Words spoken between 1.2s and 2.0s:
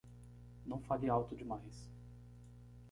demais.